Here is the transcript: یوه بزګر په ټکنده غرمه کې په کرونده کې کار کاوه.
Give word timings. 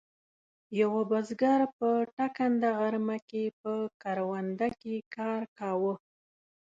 یوه 0.79 1.01
بزګر 1.11 1.61
په 1.77 1.89
ټکنده 2.17 2.69
غرمه 2.79 3.17
کې 3.29 3.43
په 3.61 3.71
کرونده 4.01 4.67
کې 4.81 4.95
کار 5.15 5.41
کاوه. 5.59 5.93